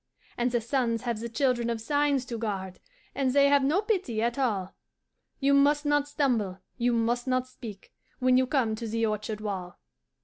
[0.35, 2.79] "'And the suns have the Children of Signs to guard,
[3.13, 4.73] And they have no pity at all
[5.39, 9.77] You must not stumble, you must not speak, When you come to the orchard wall.